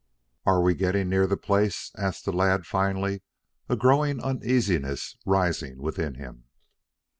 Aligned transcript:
"Are 0.47 0.63
we 0.63 0.73
getting 0.73 1.09
near 1.09 1.27
the 1.27 1.37
place?" 1.37 1.91
asked 1.95 2.25
the 2.25 2.31
lad 2.31 2.65
finally, 2.65 3.21
a 3.69 3.75
growing 3.75 4.19
uneasiness 4.19 5.15
rising 5.27 5.77
within 5.77 6.15
him. 6.15 6.45